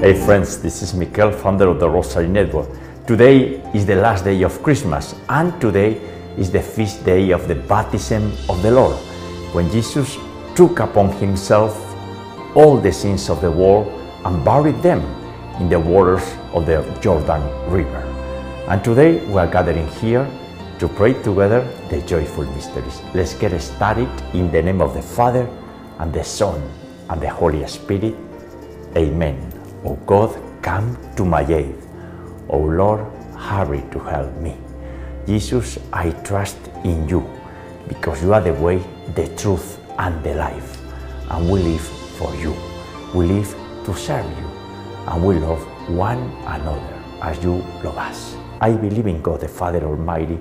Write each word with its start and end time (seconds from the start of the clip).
Hey 0.00 0.14
friends, 0.14 0.62
this 0.62 0.80
is 0.80 0.94
Mikel, 0.94 1.32
founder 1.32 1.66
of 1.66 1.80
the 1.80 1.90
Rosary 1.90 2.28
Network. 2.28 2.68
Today 3.04 3.60
is 3.74 3.84
the 3.84 3.96
last 3.96 4.22
day 4.22 4.42
of 4.42 4.62
Christmas, 4.62 5.12
and 5.28 5.60
today 5.60 6.00
is 6.36 6.52
the 6.52 6.62
feast 6.62 7.04
day 7.04 7.32
of 7.32 7.48
the 7.48 7.56
baptism 7.56 8.30
of 8.48 8.62
the 8.62 8.70
Lord, 8.70 8.94
when 9.52 9.68
Jesus 9.72 10.16
took 10.54 10.78
upon 10.78 11.10
himself 11.18 11.74
all 12.54 12.76
the 12.76 12.92
sins 12.92 13.28
of 13.28 13.40
the 13.40 13.50
world 13.50 13.88
and 14.24 14.44
buried 14.44 14.80
them 14.84 15.00
in 15.58 15.68
the 15.68 15.80
waters 15.80 16.22
of 16.52 16.64
the 16.64 16.80
Jordan 17.00 17.42
River. 17.68 18.04
And 18.68 18.84
today 18.84 19.18
we 19.26 19.40
are 19.40 19.48
gathering 19.48 19.88
here 20.00 20.30
to 20.78 20.86
pray 20.86 21.14
together 21.24 21.66
the 21.90 22.00
joyful 22.02 22.44
mysteries. 22.54 23.02
Let's 23.14 23.34
get 23.34 23.60
started 23.60 24.08
in 24.32 24.52
the 24.52 24.62
name 24.62 24.80
of 24.80 24.94
the 24.94 25.02
Father 25.02 25.48
and 25.98 26.12
the 26.12 26.22
Son 26.22 26.62
and 27.10 27.20
the 27.20 27.30
Holy 27.30 27.66
Spirit. 27.66 28.14
Amen. 28.96 29.47
O 29.84 29.94
God, 30.06 30.36
come 30.62 30.96
to 31.16 31.24
my 31.24 31.42
aid. 31.42 31.74
O 32.48 32.58
Lord, 32.58 33.00
hurry 33.36 33.82
to 33.92 33.98
help 33.98 34.34
me. 34.36 34.56
Jesus, 35.26 35.78
I 35.92 36.10
trust 36.10 36.58
in 36.84 37.08
you 37.08 37.28
because 37.86 38.22
you 38.22 38.32
are 38.34 38.40
the 38.40 38.54
way, 38.54 38.82
the 39.14 39.28
truth, 39.36 39.78
and 39.98 40.22
the 40.24 40.34
life. 40.34 40.78
And 41.30 41.50
we 41.50 41.60
live 41.62 41.86
for 42.18 42.34
you. 42.36 42.54
We 43.14 43.26
live 43.26 43.54
to 43.84 43.94
serve 43.94 44.26
you. 44.38 44.46
And 45.06 45.24
we 45.24 45.34
love 45.38 45.62
one 45.88 46.18
another 46.46 47.02
as 47.22 47.42
you 47.42 47.62
love 47.82 47.98
us. 47.98 48.36
I 48.60 48.72
believe 48.72 49.06
in 49.06 49.22
God 49.22 49.40
the 49.40 49.48
Father 49.48 49.84
Almighty, 49.84 50.38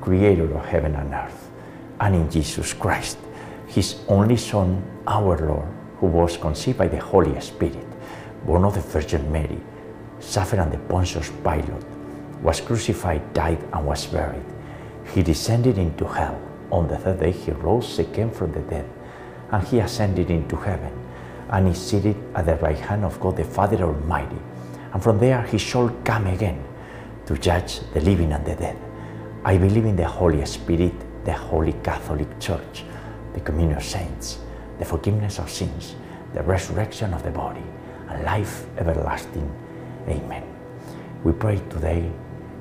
creator 0.00 0.52
of 0.54 0.64
heaven 0.66 0.94
and 0.96 1.14
earth, 1.14 1.50
and 2.00 2.14
in 2.14 2.30
Jesus 2.30 2.72
Christ, 2.72 3.18
his 3.68 4.00
only 4.08 4.36
Son, 4.36 4.82
our 5.06 5.38
Lord, 5.38 5.68
who 5.98 6.06
was 6.08 6.36
conceived 6.36 6.78
by 6.78 6.88
the 6.88 6.98
Holy 6.98 7.40
Spirit, 7.40 7.86
born 8.44 8.64
of 8.64 8.74
the 8.74 8.80
Virgin 8.80 9.30
Mary, 9.30 9.60
suffered 10.20 10.58
under 10.58 10.78
Pontius 10.78 11.30
Pilate, 11.42 11.84
was 12.42 12.60
crucified, 12.60 13.32
died, 13.32 13.62
and 13.72 13.86
was 13.86 14.06
buried. 14.06 14.44
He 15.14 15.22
descended 15.22 15.78
into 15.78 16.04
hell. 16.04 16.40
On 16.70 16.88
the 16.88 16.96
third 16.96 17.20
day, 17.20 17.32
he 17.32 17.50
rose 17.52 17.98
again 17.98 18.30
from 18.30 18.52
the 18.52 18.60
dead, 18.60 18.88
and 19.50 19.66
he 19.66 19.78
ascended 19.78 20.30
into 20.30 20.56
heaven, 20.56 20.92
and 21.50 21.68
is 21.68 21.78
seated 21.78 22.16
at 22.34 22.46
the 22.46 22.56
right 22.56 22.78
hand 22.78 23.04
of 23.04 23.20
God 23.20 23.36
the 23.36 23.44
Father 23.44 23.82
Almighty. 23.82 24.38
And 24.92 25.02
from 25.02 25.18
there, 25.18 25.42
he 25.42 25.58
shall 25.58 25.90
come 26.04 26.26
again 26.26 26.62
to 27.26 27.36
judge 27.36 27.80
the 27.92 28.00
living 28.00 28.32
and 28.32 28.44
the 28.44 28.54
dead. 28.56 28.76
I 29.44 29.56
believe 29.56 29.84
in 29.84 29.96
the 29.96 30.08
Holy 30.08 30.44
Spirit, 30.46 30.94
the 31.24 31.32
Holy 31.32 31.74
Catholic 31.84 32.40
Church, 32.40 32.84
the 33.34 33.40
communion 33.40 33.76
of 33.76 33.84
saints, 33.84 34.38
the 34.78 34.84
forgiveness 34.84 35.38
of 35.38 35.50
sins, 35.50 35.94
the 36.34 36.42
resurrection 36.42 37.12
of 37.12 37.22
the 37.22 37.30
body, 37.30 37.62
and 38.12 38.24
life 38.24 38.66
everlasting. 38.78 39.48
Amen. 40.08 40.44
We 41.24 41.32
pray 41.32 41.56
today 41.70 42.10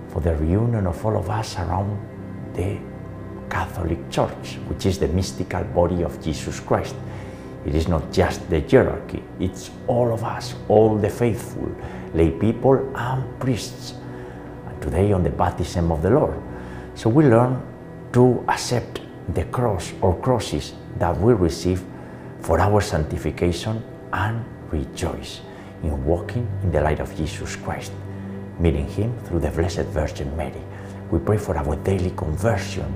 for 0.10 0.22
the 0.22 0.36
reunion 0.36 0.88
of 0.88 1.06
all 1.06 1.18
of 1.18 1.30
us 1.30 1.58
around 1.58 2.00
the 2.54 2.78
Catholic 3.50 4.10
Church, 4.10 4.58
which 4.68 4.86
is 4.86 4.98
the 4.98 5.08
mystical 5.10 5.64
body 5.64 6.04
of 6.04 6.22
Jesus 6.24 6.60
Christ. 6.60 6.96
It 7.66 7.76
is 7.76 7.88
not 7.88 8.12
just 8.12 8.50
the 8.50 8.62
hierarchy, 8.62 9.24
it's 9.40 9.70
all 9.88 10.14
of 10.14 10.24
us, 10.24 10.56
all 10.68 10.98
the 10.98 11.10
faithful, 11.10 11.70
lay 12.14 12.32
people 12.32 12.90
and 12.96 13.40
priests. 13.40 13.94
And 14.68 14.82
today 14.82 15.12
on 15.12 15.24
the 15.24 15.30
baptism 15.30 15.92
of 15.92 16.02
the 16.02 16.12
Lord. 16.12 16.42
So 16.96 17.10
we 17.10 17.26
learn 17.26 17.62
to 18.14 18.44
accept 18.48 19.02
the 19.34 19.44
cross 19.46 19.94
or 20.02 20.20
crosses 20.20 20.74
that 20.98 21.18
we 21.20 21.34
receive 21.34 21.84
for 22.42 22.60
our 22.60 22.82
sanctification 22.82 23.84
and 24.12 24.44
rejoice 24.72 25.42
in 25.84 26.06
walking 26.06 26.48
in 26.64 26.72
the 26.72 26.82
light 26.82 27.00
of 27.00 27.16
Jesus 27.16 27.56
Christ, 27.56 27.92
meeting 28.60 28.88
Him 28.88 29.18
through 29.26 29.40
the 29.40 29.52
Blessed 29.52 29.88
Virgin 29.92 30.36
Mary. 30.38 30.62
We 31.10 31.20
pray 31.20 31.38
for 31.38 31.58
our 31.58 31.76
daily 31.78 32.12
conversion 32.12 32.88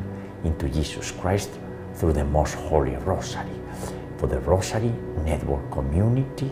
into 0.44 0.70
Jesus 0.70 1.12
Christ 1.12 1.50
through 1.96 2.14
the 2.14 2.24
Most 2.24 2.56
Holy 2.56 2.96
Rosary, 2.98 3.60
for 4.18 4.28
the 4.28 4.40
Rosary 4.42 4.94
Network 5.24 5.70
community 5.72 6.52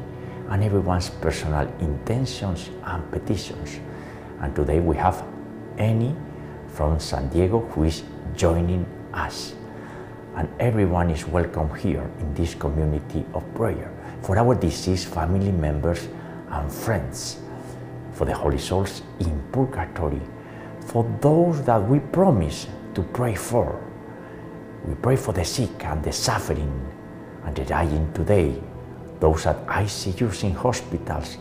and 0.50 0.64
everyone's 0.64 1.10
personal 1.10 1.68
intentions 1.80 2.70
and 2.84 3.10
petitions. 3.12 3.80
And 4.42 4.56
today 4.56 4.80
we 4.80 4.96
have 4.98 5.24
Annie 5.78 6.16
from 6.68 7.00
San 7.00 7.30
Diego 7.30 7.60
who 7.60 7.84
is 7.84 8.04
joining 8.36 8.86
us. 9.14 9.54
And 10.36 10.50
everyone 10.60 11.12
is 11.12 11.28
welcome 11.28 11.74
here 11.76 12.10
in 12.20 12.34
this 12.34 12.56
community 12.56 13.24
of 13.34 13.44
prayer 13.54 13.93
for 14.24 14.38
our 14.38 14.56
deceased 14.56 15.08
family 15.08 15.52
members 15.52 16.08
and 16.50 16.72
friends, 16.72 17.40
for 18.14 18.26
the 18.26 18.34
holy 18.34 18.58
souls 18.58 19.02
in 19.20 19.44
purgatory, 19.52 20.22
for 20.88 21.04
those 21.20 21.62
that 21.64 21.82
we 21.88 22.00
promise 22.00 22.68
to 22.96 23.04
pray 23.04 23.36
for. 23.36 23.80
We 24.86 24.96
pray 24.96 25.16
for 25.16 25.34
the 25.34 25.44
sick 25.44 25.84
and 25.86 26.04
the 26.04 26.12
suffering 26.12 26.90
and 27.46 27.56
the 27.56 27.66
dying 27.66 28.12
today, 28.14 28.62
those 29.20 29.46
at 29.46 29.66
ICUs 29.68 30.44
in 30.44 30.54
hospitals, 30.54 31.38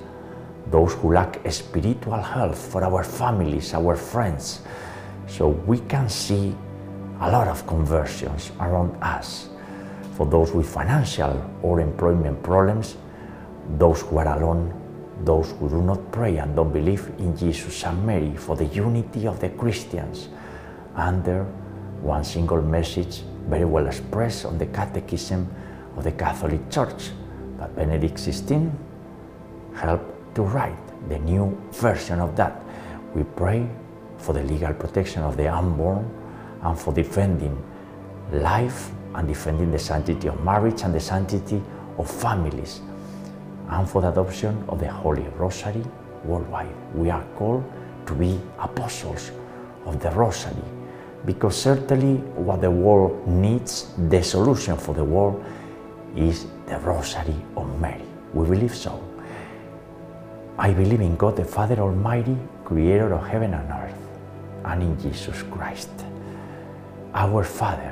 those 0.71 0.95
who 0.95 1.13
lack 1.13 1.41
spiritual 1.51 2.23
health 2.23 2.59
for 2.59 2.83
our 2.85 3.05
families, 3.05 3.75
our 3.75 3.95
friends, 3.97 4.61
so 5.27 5.49
we 5.49 5.79
can 5.81 6.09
see 6.09 6.55
a 7.21 7.31
lot 7.31 7.47
of 7.47 7.67
conversions 7.67 8.51
around 8.59 8.97
us. 9.03 9.52
For 10.13 10.27
those 10.27 10.53
with 10.53 10.69
financial 10.69 11.43
or 11.63 11.81
employment 11.81 12.43
problems, 12.43 12.97
those 13.79 14.03
who 14.03 14.19
are 14.19 14.39
alone, 14.39 14.73
those 15.25 15.53
who 15.53 15.69
do 15.69 15.83
not 15.83 16.13
pray 16.13 16.37
and 16.37 16.55
don't 16.55 16.73
believe 16.73 17.11
in 17.19 17.37
Jesus 17.37 17.85
and 17.85 18.05
Mary, 18.05 18.37
for 18.37 18.57
the 18.57 18.67
unity 18.67 19.27
of 19.27 19.41
the 19.41 19.49
Christians, 19.51 20.29
under 20.95 21.45
one 22.03 22.25
single 22.25 22.61
message 22.61 23.23
very 23.49 23.65
well 23.65 23.87
expressed 23.87 24.45
on 24.45 24.59
the 24.59 24.67
Catechism 24.67 25.49
of 25.97 26.05
the 26.05 26.13
Catholic 26.13 26.71
Church 26.71 27.11
that 27.59 27.75
Benedict 27.75 28.17
XVI 28.17 28.71
helped 29.75 30.35
to 30.35 30.43
write 30.43 31.09
the 31.09 31.19
new 31.19 31.57
version 31.73 32.21
of 32.21 32.37
that. 32.37 32.63
We 33.15 33.25
pray 33.25 33.69
for 34.19 34.33
the 34.33 34.43
legal 34.43 34.75
protection 34.75 35.23
of 35.23 35.37
the 35.37 35.53
unborn 35.53 36.09
and 36.63 36.79
for 36.79 36.93
defending 36.93 37.63
life 38.33 38.91
and 39.15 39.29
defending 39.29 39.71
the 39.71 39.79
sanctity 39.79 40.29
of 40.29 40.43
marriage 40.45 40.83
and 40.83 40.95
the 40.95 41.01
sanctity 41.01 41.63
of 41.99 42.11
families 42.11 42.81
and 43.69 43.89
for 43.89 44.03
the 44.03 44.09
adoption 44.09 44.65
of 44.69 44.81
the 44.81 44.91
Holy 44.91 45.27
Rosary 45.37 45.85
worldwide. 46.25 46.75
We 46.95 47.11
are 47.11 47.25
called 47.37 47.65
to 48.07 48.15
be 48.15 48.41
apostles 48.59 49.31
of 49.85 50.01
the 50.01 50.11
Rosary 50.11 50.63
because 51.25 51.57
certainly 51.57 52.17
what 52.35 52.61
the 52.61 52.71
world 52.71 53.27
needs, 53.29 53.93
the 54.09 54.23
solution 54.23 54.77
for 54.77 54.95
the 54.95 55.05
world, 55.05 55.45
is 56.17 56.47
the 56.67 56.79
Rosary 56.79 57.37
of 57.57 57.81
Mary. 57.81 58.05
We 58.35 58.47
believe 58.49 58.75
so. 58.75 59.03
I 60.59 60.73
believe 60.73 61.01
in 61.01 61.17
God 61.17 61.37
the 61.37 61.45
Father 61.45 61.79
Almighty, 61.79 62.37
creator 62.65 63.15
of 63.15 63.27
heaven 63.27 63.55
and 63.55 63.71
earth, 63.71 63.99
and 64.65 64.83
in 64.83 65.01
Jesus 65.01 65.43
Christ. 65.45 65.91
Our 67.15 67.45
Father, 67.45 67.92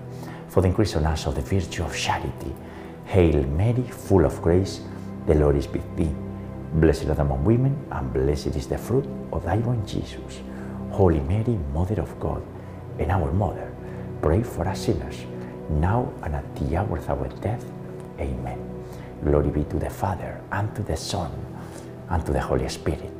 For 0.51 0.61
the 0.61 0.67
increase 0.67 0.97
on 0.97 1.05
us 1.05 1.27
of 1.27 1.35
the 1.35 1.41
virtue 1.41 1.85
of 1.85 1.95
charity. 1.95 2.53
Hail 3.05 3.41
Mary, 3.43 3.83
full 3.83 4.25
of 4.25 4.41
grace, 4.41 4.81
the 5.25 5.33
Lord 5.33 5.55
is 5.55 5.65
with 5.69 5.95
thee. 5.95 6.13
Blessed 6.73 7.05
art 7.05 7.15
thou 7.15 7.23
among 7.23 7.45
women, 7.45 7.73
and 7.89 8.11
blessed 8.11 8.47
is 8.47 8.67
the 8.67 8.77
fruit 8.77 9.07
of 9.31 9.45
thy 9.45 9.55
womb, 9.59 9.85
Jesus. 9.85 10.41
Holy 10.89 11.21
Mary, 11.21 11.57
Mother 11.73 12.01
of 12.01 12.19
God, 12.19 12.43
and 12.99 13.09
our 13.11 13.31
Mother, 13.31 13.73
pray 14.21 14.43
for 14.43 14.67
us 14.67 14.81
sinners, 14.81 15.23
now 15.69 16.11
and 16.23 16.35
at 16.35 16.55
the 16.57 16.75
hour 16.75 16.97
of 16.97 17.09
our 17.09 17.29
death. 17.39 17.63
Amen. 18.19 18.59
Glory 19.23 19.51
be 19.51 19.63
to 19.63 19.79
the 19.79 19.89
Father, 19.89 20.41
and 20.51 20.75
to 20.75 20.83
the 20.83 20.97
Son, 20.97 21.31
and 22.09 22.25
to 22.25 22.33
the 22.33 22.41
Holy 22.41 22.67
Spirit, 22.67 23.13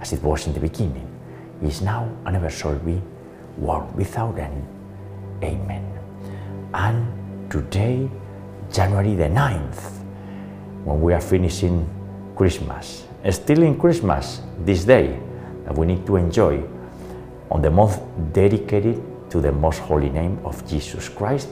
as 0.00 0.12
it 0.12 0.22
was 0.22 0.46
in 0.46 0.52
the 0.52 0.60
beginning, 0.60 1.10
is 1.62 1.82
now, 1.82 2.08
and 2.26 2.36
ever 2.36 2.48
shall 2.48 2.78
be, 2.78 3.02
world 3.58 3.92
without 3.96 4.38
end. 4.38 4.64
Amen. 5.42 5.95
And 6.74 7.50
today, 7.50 8.08
January 8.72 9.14
the 9.14 9.28
9th, 9.28 9.92
when 10.84 11.00
we 11.00 11.12
are 11.12 11.20
finishing 11.20 11.88
Christmas, 12.36 13.06
still 13.30 13.62
in 13.62 13.78
Christmas 13.78 14.42
this 14.64 14.84
day 14.84 15.18
that 15.64 15.76
we 15.76 15.86
need 15.86 16.06
to 16.06 16.16
enjoy 16.16 16.62
on 17.50 17.62
the 17.62 17.70
month 17.70 18.00
dedicated 18.32 19.02
to 19.30 19.40
the 19.40 19.52
most 19.52 19.78
holy 19.78 20.10
name 20.10 20.38
of 20.44 20.66
Jesus 20.68 21.08
Christ, 21.08 21.48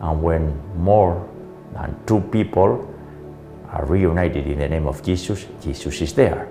and 0.00 0.22
when 0.22 0.52
more 0.76 1.28
than 1.72 1.96
two 2.06 2.20
people 2.32 2.86
are 3.70 3.84
reunited 3.86 4.46
in 4.46 4.58
the 4.58 4.68
name 4.68 4.86
of 4.86 5.02
Jesus, 5.02 5.46
Jesus 5.60 6.00
is 6.00 6.12
there. 6.14 6.48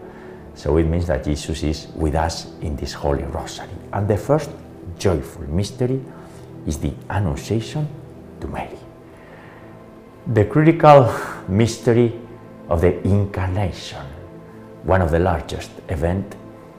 So 0.56 0.78
it 0.78 0.86
means 0.86 1.08
that 1.08 1.24
Jesus 1.24 1.64
is 1.64 1.88
with 1.96 2.16
us 2.16 2.48
in 2.62 2.76
this 2.76 2.94
holy 2.94 3.24
rosary. 3.24 3.70
And 3.94 4.08
the 4.08 4.18
first 4.18 4.50
joyful 4.98 5.44
mystery 5.44 6.04
is 6.70 6.78
the 6.78 6.94
Annunciation 7.10 7.88
to 8.40 8.48
Mary. 8.48 8.78
The 10.34 10.46
critical 10.46 11.12
mystery 11.48 12.14
of 12.70 12.82
the 12.82 12.94
Incarnation, 13.02 14.06
one 14.84 15.02
of 15.02 15.10
the 15.10 15.20
largest 15.20 15.72
events 15.90 16.38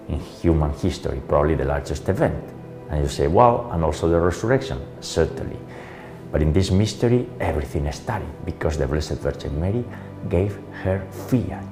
in 0.08 0.20
human 0.20 0.72
history, 0.74 1.20
probably 1.26 1.56
the 1.56 1.64
largest 1.64 2.08
event. 2.08 2.42
And 2.88 3.02
you 3.02 3.08
say, 3.08 3.26
well, 3.26 3.68
and 3.72 3.82
also 3.84 4.08
the 4.08 4.20
resurrection, 4.20 4.78
certainly. 5.00 5.58
But 6.30 6.42
in 6.42 6.52
this 6.52 6.70
mystery, 6.70 7.28
everything 7.40 7.90
started 7.90 8.28
because 8.44 8.78
the 8.78 8.86
Blessed 8.86 9.18
Virgin 9.18 9.60
Mary 9.60 9.84
gave 10.28 10.56
her 10.84 11.04
fiat. 11.28 11.66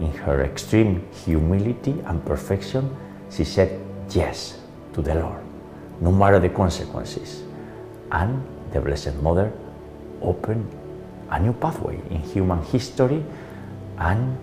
In 0.00 0.12
her 0.24 0.42
extreme 0.42 1.06
humility 1.24 1.94
and 2.06 2.24
perfection, 2.24 2.96
she 3.30 3.44
said 3.44 3.78
yes 4.10 4.58
to 4.94 5.02
the 5.02 5.14
Lord, 5.14 5.42
no 6.02 6.10
matter 6.10 6.40
the 6.40 6.48
consequences. 6.48 7.42
And 8.10 8.42
the 8.72 8.80
Blessed 8.80 9.14
Mother 9.22 9.52
opened 10.20 10.66
a 11.30 11.38
new 11.38 11.52
pathway 11.52 12.00
in 12.10 12.20
human 12.20 12.62
history, 12.64 13.22
and 13.98 14.36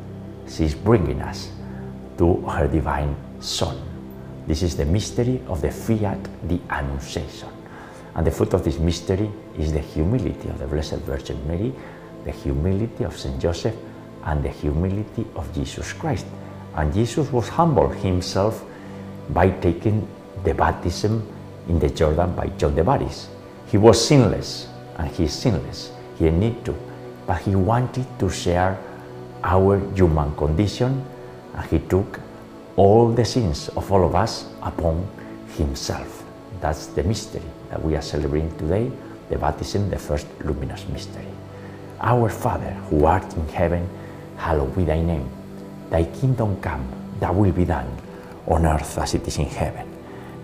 she's 0.48 0.74
bringing 0.74 1.22
us 1.22 1.52
to 2.18 2.42
her 2.48 2.68
divine 2.68 3.16
Son. 3.40 3.78
This 4.48 4.64
is 4.64 4.76
the 4.76 4.86
mystery 4.86 5.42
of 5.48 5.62
the 5.62 5.70
fiat, 5.70 6.18
the 6.48 6.60
Annunciation. 6.70 7.50
And 8.16 8.26
the 8.26 8.32
fruit 8.32 8.54
of 8.54 8.64
this 8.64 8.80
mystery 8.80 9.30
is 9.58 9.72
the 9.74 9.80
humility 9.80 10.48
of 10.50 10.60
the 10.60 10.66
Blessed 10.66 11.04
Virgin 11.06 11.38
Mary, 11.46 11.74
the 12.24 12.32
humility 12.32 13.04
of 13.04 13.18
Saint 13.18 13.40
Joseph, 13.40 13.76
and 14.24 14.42
the 14.44 14.50
humility 14.50 15.28
of 15.36 15.54
Jesus 15.54 15.94
Christ. 15.94 16.26
And 16.76 16.94
Jesus 16.94 17.32
was 17.32 17.48
humble 17.50 17.90
himself 17.90 18.64
by 19.30 19.50
taking 19.50 20.08
the 20.44 20.54
baptism 20.54 21.28
in 21.68 21.80
the 21.80 21.90
Jordan 21.90 22.34
by 22.36 22.48
John 22.58 22.76
the 22.76 22.84
Baptist. 22.84 23.30
He 23.68 23.78
was 23.78 24.04
sinless, 24.04 24.68
and 24.98 25.10
he 25.12 25.26
is 25.26 25.34
sinless. 25.34 25.92
He 26.18 26.26
didn't 26.26 26.40
need 26.40 26.66
to, 26.66 26.76
but 27.28 27.42
he 27.42 27.56
wanted 27.56 28.06
to 28.20 28.30
share 28.30 28.78
our 29.44 29.80
human 29.94 30.36
condition, 30.36 31.06
and 31.56 31.66
he 31.70 31.80
took 31.80 32.20
all 32.76 33.10
the 33.12 33.26
sins 33.26 33.70
of 33.70 33.92
all 33.92 34.06
of 34.06 34.16
us 34.16 34.46
upon 34.62 35.08
himself. 35.58 36.24
That's 36.62 36.88
the 36.88 37.04
mystery 37.04 37.44
that 37.70 37.84
we 37.84 37.96
are 37.96 38.02
celebrating 38.02 38.56
today, 38.58 38.92
the 39.30 39.38
baptism, 39.38 39.90
the 39.90 40.00
first 40.00 40.28
luminous 40.44 40.88
mystery. 40.90 41.28
Our 42.02 42.30
Father, 42.30 42.72
who 42.90 43.06
art 43.06 43.34
in 43.36 43.48
heaven, 43.50 43.88
hallowed 44.38 44.76
be 44.76 44.86
thy 44.86 45.02
name. 45.02 45.30
Thy 45.90 46.06
kingdom 46.06 46.60
come, 46.62 46.88
thy 47.20 47.32
will 47.32 47.52
be 47.52 47.66
done, 47.66 47.90
on 48.48 48.66
earth 48.66 48.98
as 48.98 49.14
it 49.14 49.28
is 49.28 49.38
in 49.38 49.46
heaven. 49.46 49.89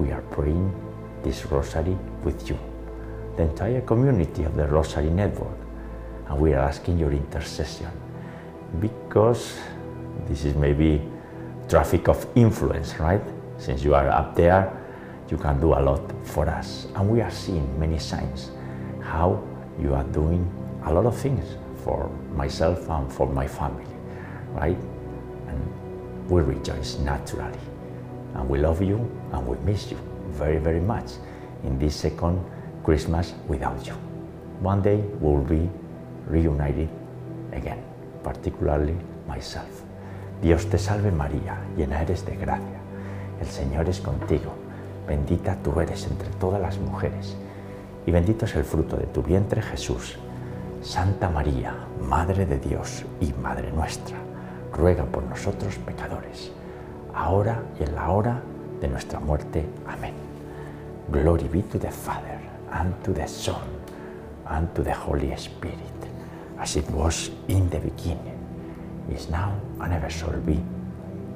we 0.00 0.10
are 0.12 0.22
praying 0.22 0.72
this 1.22 1.46
rosary 1.46 1.96
with 2.22 2.48
you, 2.48 2.58
the 3.36 3.44
entire 3.44 3.80
community 3.82 4.44
of 4.44 4.56
the 4.56 4.66
Rosary 4.66 5.10
Network, 5.10 5.56
and 6.28 6.38
we 6.38 6.52
are 6.52 6.60
asking 6.60 6.98
your 6.98 7.12
intercession 7.12 7.90
because 8.80 9.58
this 10.26 10.44
is 10.44 10.54
maybe 10.54 11.02
traffic 11.68 12.08
of 12.08 12.26
influence, 12.34 12.98
right? 12.98 13.22
Since 13.58 13.82
you 13.82 13.94
are 13.94 14.08
up 14.08 14.34
there, 14.34 14.72
you 15.30 15.36
can 15.36 15.60
do 15.60 15.74
a 15.74 15.80
lot 15.80 16.02
for 16.24 16.48
us. 16.48 16.86
And 16.94 17.08
we 17.08 17.20
are 17.20 17.30
seeing 17.30 17.78
many 17.78 17.98
signs 17.98 18.50
how 19.00 19.42
you 19.80 19.94
are 19.94 20.04
doing 20.04 20.50
a 20.84 20.92
lot 20.92 21.06
of 21.06 21.16
things 21.16 21.56
for 21.82 22.08
myself 22.34 22.88
and 22.88 23.12
for 23.12 23.26
my 23.26 23.46
family, 23.46 23.86
right? 24.52 24.78
And 25.48 26.30
we 26.30 26.42
rejoice 26.42 26.98
naturally. 26.98 27.58
And 28.34 28.48
we 28.48 28.58
love 28.58 28.82
you 28.82 28.98
and 29.34 29.46
we 29.46 29.56
miss 29.64 29.90
you 29.90 29.98
very, 30.30 30.58
very 30.58 30.80
much 30.80 31.12
in 31.64 31.78
this 31.78 31.96
second 31.96 32.38
Christmas 32.84 33.34
without 33.48 33.86
you. 33.86 33.94
One 34.60 34.82
day 34.82 34.96
we 35.20 35.28
will 35.28 35.44
be 35.44 35.68
reunited 36.26 36.88
again, 37.52 37.82
particularly 38.22 38.96
myself. 39.26 39.82
Dios 40.40 40.66
te 40.66 40.78
salve 40.78 41.10
María, 41.10 41.58
llena 41.76 42.02
eres 42.02 42.24
de 42.24 42.36
gracia. 42.36 42.80
El 43.40 43.46
Señor 43.46 43.88
es 43.88 44.00
contigo, 44.00 44.52
bendita 45.06 45.56
tú 45.62 45.80
eres 45.80 46.06
entre 46.06 46.28
todas 46.40 46.60
las 46.60 46.78
mujeres, 46.78 47.36
y 48.06 48.10
bendito 48.10 48.44
es 48.44 48.54
el 48.54 48.64
fruto 48.64 48.96
de 48.96 49.06
tu 49.06 49.22
vientre 49.22 49.62
Jesús. 49.62 50.18
Santa 50.82 51.30
María, 51.30 51.74
Madre 52.02 52.44
de 52.44 52.58
Dios 52.58 53.04
y 53.20 53.32
Madre 53.32 53.72
nuestra, 53.72 54.18
ruega 54.72 55.04
por 55.04 55.22
nosotros 55.22 55.78
pecadores, 55.78 56.52
ahora 57.14 57.62
y 57.80 57.84
en 57.84 57.94
la 57.94 58.10
hora 58.10 58.34
de 58.34 58.53
nuestra 58.82 59.20
muerte. 59.20 59.64
Amén. 59.86 60.14
Glory 61.10 61.48
be 61.48 61.62
to 61.62 61.78
the 61.78 61.90
Father, 61.90 62.40
and 62.72 62.94
to 63.04 63.12
the 63.12 63.26
Son, 63.26 63.68
and 64.46 64.68
to 64.74 64.82
the 64.82 64.94
Holy 64.94 65.34
Spirit, 65.36 65.78
as 66.58 66.76
it 66.76 66.90
was 66.90 67.30
in 67.48 67.68
the 67.70 67.78
beginning, 67.78 68.38
is 69.10 69.28
now, 69.28 69.52
and 69.80 69.92
ever 69.92 70.10
shall 70.10 70.40
be, 70.40 70.58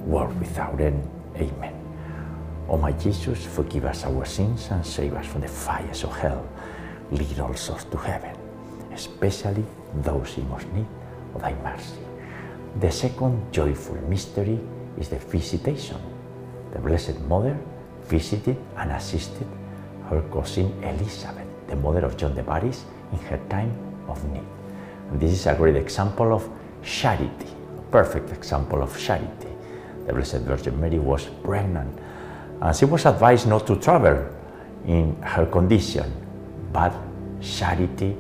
world 0.06 0.38
without 0.40 0.80
end. 0.80 1.02
Amen. 1.36 1.74
O 2.68 2.76
my 2.76 2.92
Jesus, 2.92 3.44
forgive 3.46 3.84
us 3.84 4.04
our 4.04 4.24
sins 4.24 4.68
and 4.70 4.84
save 4.84 5.14
us 5.14 5.26
from 5.26 5.40
the 5.40 5.48
fires 5.48 6.04
of 6.04 6.16
hell. 6.16 6.46
Lead 7.10 7.40
all 7.40 7.54
souls 7.54 7.84
to 7.84 7.96
heaven, 7.96 8.36
especially 8.92 9.64
those 10.02 10.36
in 10.36 10.48
most 10.48 10.66
need 10.72 10.86
of 11.34 11.40
thy 11.40 11.54
mercy. 11.62 11.98
The 12.80 12.90
second 12.90 13.52
joyful 13.52 13.96
mystery 14.08 14.60
is 14.98 15.08
the 15.08 15.18
visitation. 15.18 15.96
The 16.72 16.78
Blessed 16.78 17.20
Mother 17.20 17.56
visited 18.04 18.56
and 18.76 18.92
assisted 18.92 19.46
her 20.08 20.22
cousin 20.32 20.72
Elizabeth, 20.82 21.46
the 21.66 21.76
mother 21.76 22.04
of 22.04 22.16
John 22.16 22.34
the 22.34 22.42
Baptist, 22.42 22.84
in 23.12 23.18
her 23.18 23.40
time 23.48 23.72
of 24.08 24.22
need. 24.30 24.42
And 25.10 25.20
this 25.20 25.32
is 25.32 25.46
a 25.46 25.54
great 25.54 25.76
example 25.76 26.32
of 26.32 26.48
charity, 26.82 27.48
a 27.78 27.82
perfect 27.90 28.30
example 28.30 28.82
of 28.82 28.98
charity. 28.98 29.48
The 30.06 30.12
Blessed 30.12 30.40
Virgin 30.40 30.80
Mary 30.80 30.98
was 30.98 31.26
pregnant 31.42 31.98
and 32.60 32.74
she 32.76 32.84
was 32.84 33.06
advised 33.06 33.46
not 33.46 33.66
to 33.66 33.76
travel 33.76 34.26
in 34.86 35.20
her 35.22 35.46
condition, 35.46 36.12
but 36.72 36.92
charity 37.40 38.16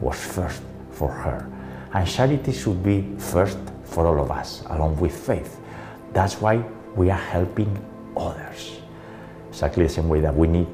was 0.00 0.16
first 0.16 0.62
for 0.92 1.10
her. 1.10 1.50
And 1.92 2.06
charity 2.06 2.52
should 2.52 2.82
be 2.82 3.02
first 3.18 3.58
for 3.84 4.06
all 4.06 4.20
of 4.20 4.30
us, 4.30 4.62
along 4.70 5.00
with 5.00 5.14
faith. 5.26 5.58
That's 6.12 6.40
why 6.40 6.64
we 6.94 7.10
are 7.10 7.18
helping 7.18 7.76
others. 8.16 8.80
Exactly 9.48 9.84
the 9.84 9.92
same 9.92 10.08
way 10.08 10.20
that 10.20 10.34
we 10.34 10.46
need 10.46 10.66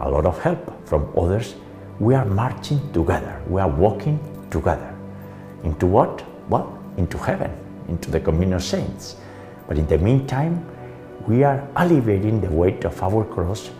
a 0.00 0.10
lot 0.10 0.26
of 0.26 0.40
help 0.40 0.86
from 0.86 1.12
others, 1.16 1.54
we 2.00 2.14
are 2.14 2.24
marching 2.24 2.80
together, 2.92 3.40
we 3.48 3.60
are 3.60 3.68
walking 3.68 4.18
together. 4.50 4.94
Into 5.62 5.86
what? 5.86 6.24
Well, 6.48 6.78
into 6.96 7.18
heaven, 7.18 7.50
into 7.88 8.10
the 8.10 8.20
communion 8.20 8.54
of 8.54 8.62
saints. 8.62 9.16
But 9.68 9.78
in 9.78 9.86
the 9.86 9.98
meantime, 9.98 10.66
we 11.26 11.42
are 11.44 11.66
alleviating 11.76 12.40
the 12.40 12.50
weight 12.50 12.84
of 12.84 13.02
our 13.02 13.24
cross 13.24 13.70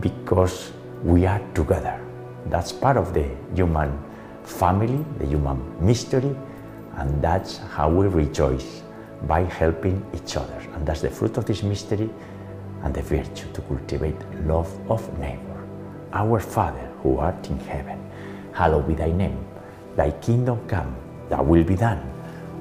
because 0.00 0.72
we 1.04 1.26
are 1.26 1.40
together. 1.54 2.00
That's 2.46 2.72
part 2.72 2.96
of 2.96 3.14
the 3.14 3.28
human 3.54 4.02
family, 4.42 5.04
the 5.18 5.26
human 5.26 5.60
mystery, 5.84 6.34
and 6.96 7.22
that's 7.22 7.58
how 7.58 7.88
we 7.88 8.06
rejoice 8.08 8.82
by 9.26 9.42
helping 9.44 10.04
each 10.14 10.36
other. 10.36 10.58
And 10.74 10.86
that's 10.86 11.02
the 11.02 11.10
fruit 11.10 11.36
of 11.36 11.44
this 11.44 11.62
mystery 11.62 12.10
and 12.82 12.94
the 12.94 13.02
virtue 13.02 13.50
to 13.52 13.60
cultivate 13.62 14.20
love 14.46 14.70
of 14.90 15.18
neighbor. 15.18 15.66
Our 16.12 16.40
Father 16.40 16.88
who 17.02 17.18
art 17.18 17.48
in 17.48 17.58
heaven, 17.60 17.98
hallowed 18.52 18.88
be 18.88 18.94
thy 18.94 19.12
name. 19.12 19.44
Thy 19.96 20.10
kingdom 20.12 20.66
come, 20.68 20.96
thy 21.28 21.40
will 21.40 21.64
be 21.64 21.76
done, 21.76 22.00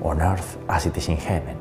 on 0.02 0.22
earth 0.22 0.58
as 0.70 0.86
it 0.86 0.98
is 0.98 1.08
in 1.08 1.18
heaven. 1.18 1.58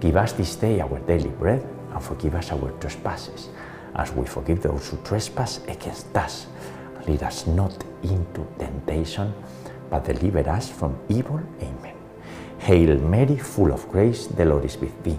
Give 0.00 0.16
us 0.16 0.32
this 0.32 0.54
day 0.56 0.80
our 0.80 0.98
daily 1.00 1.30
bread 1.30 1.66
and 1.92 2.02
forgive 2.02 2.34
us 2.34 2.52
our 2.52 2.70
trespasses, 2.80 3.48
as 3.96 4.12
we 4.12 4.26
forgive 4.26 4.62
those 4.62 4.88
who 4.88 4.96
trespass 4.98 5.60
against 5.66 6.16
us. 6.16 6.46
Lead 7.06 7.22
us 7.22 7.46
not 7.46 7.84
into 8.02 8.46
temptation, 8.58 9.32
but 9.90 10.04
deliver 10.04 10.48
us 10.48 10.70
from 10.70 10.96
evil. 11.08 11.40
Amen. 11.60 11.96
Hail 12.58 12.98
Mary, 12.98 13.36
full 13.36 13.72
of 13.72 13.88
grace, 13.88 14.26
the 14.26 14.44
Lord 14.44 14.64
is 14.64 14.76
with 14.76 15.02
thee. 15.02 15.18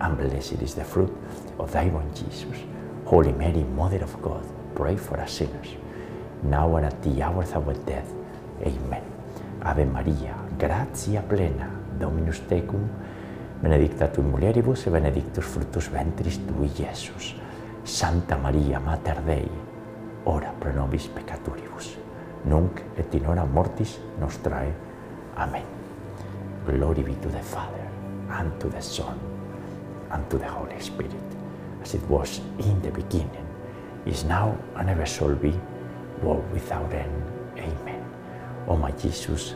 and 0.00 0.16
blessed 0.16 0.62
is 0.62 0.74
the 0.74 0.84
fruit 0.84 1.12
of 1.58 1.72
thy 1.72 1.86
womb, 1.86 2.12
Jesus. 2.14 2.58
Holy 3.04 3.32
Mary, 3.32 3.64
Mother 3.64 4.02
of 4.02 4.20
God, 4.22 4.44
pray 4.74 4.96
for 4.96 5.20
us 5.20 5.32
sinners, 5.32 5.76
now 6.42 6.76
and 6.76 6.86
at 6.86 7.02
the 7.02 7.22
hour 7.22 7.42
of 7.42 7.68
our 7.68 7.74
death. 7.84 8.12
Amen. 8.64 9.02
Ave 9.62 9.84
Maria, 9.84 10.34
gratia 10.58 11.22
plena, 11.22 11.70
Dominus 11.98 12.40
tecum, 12.48 12.88
benedicta 13.62 14.08
tu 14.08 14.22
in 14.22 14.30
mulieribus 14.30 14.86
et 14.86 14.90
benedictus 14.90 15.44
fructus 15.44 15.88
ventris 15.88 16.38
tui, 16.46 16.70
Iesus. 16.78 17.34
Santa 17.84 18.36
Maria, 18.36 18.78
Mater 18.78 19.20
Dei, 19.26 19.48
ora 20.24 20.52
pro 20.60 20.72
nobis 20.72 21.08
peccatoribus, 21.08 21.96
nunc 22.44 22.80
et 22.96 23.14
in 23.14 23.26
hora 23.26 23.44
mortis 23.44 23.98
nostrae. 24.20 24.72
Amen. 25.36 25.64
Glory 26.66 27.02
be 27.02 27.14
to 27.14 27.28
the 27.28 27.42
Father, 27.42 27.88
and 28.30 28.52
to 28.60 28.68
the 28.68 28.80
Son, 28.80 29.18
and 30.10 30.28
to 30.30 30.38
the 30.38 30.48
Holy 30.48 30.78
Spirit, 30.80 31.12
as 31.82 31.94
it 31.94 32.02
was 32.02 32.40
in 32.58 32.80
the 32.82 32.90
beginning, 32.90 33.46
is 34.06 34.24
now, 34.24 34.56
and 34.76 34.90
ever 34.90 35.06
shall 35.06 35.34
be, 35.34 35.52
world 36.22 36.50
without 36.52 36.92
end. 36.92 37.22
Amen. 37.56 38.04
O 38.68 38.76
my 38.76 38.90
Jesus, 38.92 39.54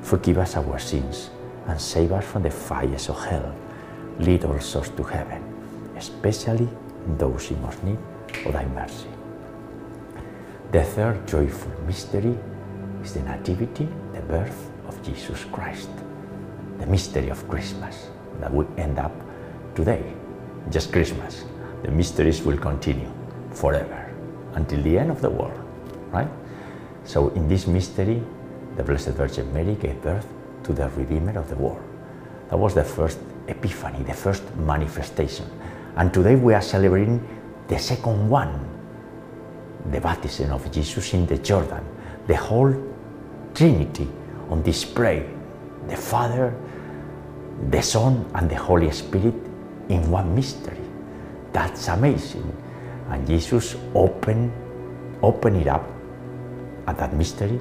forgive 0.00 0.38
us 0.38 0.56
our 0.56 0.78
sins, 0.78 1.30
and 1.66 1.80
save 1.80 2.12
us 2.12 2.24
from 2.24 2.42
the 2.42 2.50
fires 2.50 3.08
of 3.08 3.18
hell. 3.24 3.54
Lead 4.18 4.44
all 4.44 4.58
souls 4.60 4.90
to 4.90 5.02
heaven, 5.02 5.42
especially 5.96 6.68
those 7.16 7.50
in 7.50 7.60
most 7.62 7.82
need 7.84 7.98
of 8.46 8.52
thy 8.52 8.64
mercy. 8.66 9.08
The 10.72 10.84
third 10.84 11.26
joyful 11.26 11.72
mystery 11.86 12.36
is 13.02 13.14
the 13.14 13.20
Nativity, 13.20 13.88
the 14.12 14.20
birth 14.22 14.70
of 14.86 15.02
Jesus 15.02 15.44
Christ, 15.52 15.90
the 16.78 16.86
mystery 16.86 17.30
of 17.30 17.48
Christmas 17.48 18.08
that 18.40 18.52
we 18.52 18.66
end 18.76 18.98
up 18.98 19.12
today, 19.78 20.02
just 20.70 20.92
Christmas. 20.92 21.44
The 21.84 21.90
mysteries 21.92 22.42
will 22.42 22.58
continue 22.58 23.08
forever 23.52 24.12
until 24.54 24.82
the 24.82 24.98
end 24.98 25.12
of 25.12 25.20
the 25.20 25.30
world, 25.30 25.60
right? 26.10 26.26
So, 27.04 27.28
in 27.38 27.46
this 27.46 27.68
mystery, 27.68 28.20
the 28.76 28.82
Blessed 28.82 29.14
Virgin 29.14 29.52
Mary 29.54 29.76
gave 29.76 30.02
birth 30.02 30.26
to 30.64 30.72
the 30.72 30.88
Redeemer 30.96 31.38
of 31.38 31.48
the 31.48 31.54
world. 31.54 31.80
That 32.50 32.58
was 32.58 32.74
the 32.74 32.82
first 32.82 33.20
epiphany, 33.46 34.02
the 34.02 34.14
first 34.14 34.42
manifestation. 34.56 35.46
And 35.96 36.12
today 36.12 36.34
we 36.34 36.54
are 36.54 36.62
celebrating 36.62 37.22
the 37.68 37.78
second 37.78 38.28
one, 38.28 38.58
the 39.92 40.00
baptism 40.00 40.50
of 40.50 40.68
Jesus 40.72 41.14
in 41.14 41.24
the 41.26 41.38
Jordan, 41.38 41.84
the 42.26 42.36
whole 42.36 42.74
Trinity 43.54 44.08
on 44.50 44.60
display, 44.62 45.24
the 45.86 45.96
Father, 45.96 46.52
the 47.70 47.80
Son, 47.80 48.28
and 48.34 48.50
the 48.50 48.56
Holy 48.56 48.90
Spirit 48.90 49.47
in 49.88 50.10
one 50.10 50.34
mystery. 50.34 50.80
That's 51.52 51.88
amazing. 51.88 52.52
And 53.08 53.26
Jesus 53.26 53.76
opened, 53.94 54.52
opened 55.22 55.56
it 55.56 55.68
up 55.68 55.84
at 56.86 56.98
that 56.98 57.14
mystery, 57.14 57.60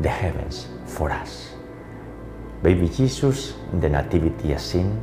the 0.00 0.08
heavens 0.08 0.68
for 0.86 1.10
us. 1.10 1.54
Baby 2.62 2.88
Jesus 2.88 3.54
in 3.72 3.80
the 3.80 3.88
Nativity 3.88 4.56
scene, 4.58 4.98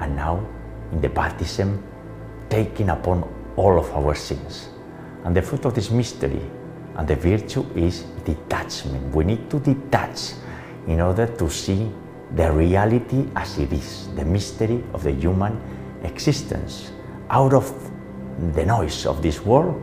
and 0.00 0.16
now 0.16 0.44
in 0.92 1.00
the 1.00 1.08
baptism, 1.08 1.82
taking 2.48 2.88
upon 2.88 3.28
all 3.56 3.78
of 3.78 3.90
our 3.92 4.14
sins. 4.14 4.68
And 5.24 5.36
the 5.36 5.42
fruit 5.42 5.64
of 5.66 5.74
this 5.74 5.90
mystery 5.90 6.40
and 6.96 7.06
the 7.06 7.16
virtue 7.16 7.66
is 7.74 8.02
detachment. 8.24 9.14
We 9.14 9.24
need 9.24 9.50
to 9.50 9.60
detach 9.60 10.32
in 10.86 11.00
order 11.00 11.26
to 11.26 11.50
see 11.50 11.90
the 12.34 12.50
reality 12.52 13.26
as 13.36 13.58
it 13.58 13.72
is, 13.72 14.08
the 14.16 14.24
mystery 14.24 14.82
of 14.92 15.02
the 15.02 15.12
human 15.12 15.60
existence. 16.02 16.92
Out 17.30 17.52
of 17.52 17.72
the 18.54 18.64
noise 18.64 19.06
of 19.06 19.22
this 19.22 19.44
world, 19.44 19.82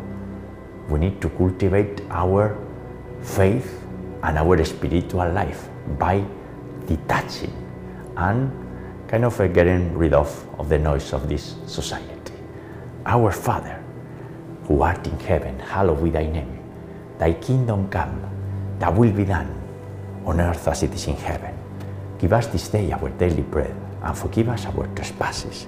we 0.89 0.99
need 0.99 1.21
to 1.21 1.29
cultivate 1.29 2.01
our 2.09 2.57
faith 3.21 3.81
and 4.23 4.37
our 4.37 4.63
spiritual 4.63 5.31
life 5.31 5.67
by 5.99 6.23
detaching 6.87 7.53
and 8.17 8.51
kind 9.07 9.25
of 9.25 9.39
uh, 9.39 9.47
getting 9.47 9.95
rid 9.97 10.13
of, 10.13 10.29
of 10.59 10.69
the 10.69 10.77
noise 10.77 11.13
of 11.13 11.29
this 11.29 11.55
society. 11.65 12.33
Our 13.05 13.31
Father, 13.31 13.83
who 14.67 14.81
art 14.81 15.05
in 15.05 15.19
heaven, 15.19 15.59
hallowed 15.59 16.03
be 16.03 16.09
thy 16.09 16.25
name. 16.25 16.59
Thy 17.19 17.33
kingdom 17.33 17.87
come, 17.89 18.19
thy 18.79 18.89
will 18.89 19.11
be 19.11 19.25
done, 19.25 19.61
on 20.25 20.41
earth 20.41 20.67
as 20.67 20.83
it 20.83 20.93
is 20.93 21.07
in 21.07 21.15
heaven. 21.15 21.55
Give 22.17 22.33
us 22.33 22.47
this 22.47 22.67
day 22.67 22.91
our 22.91 23.09
daily 23.09 23.43
bread, 23.43 23.75
and 24.01 24.17
forgive 24.17 24.49
us 24.49 24.65
our 24.65 24.87
trespasses, 24.95 25.67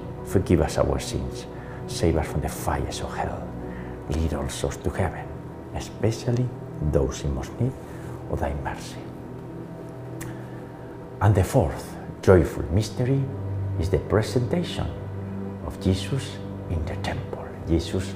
forgive 0.25 0.61
us 0.61 0.77
our 0.77 0.99
sins, 0.99 1.45
save 1.87 2.17
us 2.17 2.27
from 2.27 2.41
the 2.41 2.49
fires 2.49 3.01
of 3.01 3.13
hell, 3.15 3.47
lead 4.09 4.33
all 4.33 4.49
souls 4.49 4.77
to 4.77 4.89
heaven, 4.89 5.25
especially 5.75 6.47
those 6.91 7.23
in 7.23 7.33
most 7.33 7.51
need 7.59 7.71
of 8.31 8.39
thy 8.39 8.53
mercy. 8.55 8.97
And 11.21 11.35
the 11.35 11.43
fourth 11.43 11.95
joyful 12.21 12.63
mystery 12.71 13.21
is 13.79 13.89
the 13.89 13.99
presentation 13.99 14.87
of 15.65 15.79
Jesus 15.81 16.37
in 16.69 16.83
the 16.85 16.95
temple. 16.97 17.47
Jesus 17.67 18.13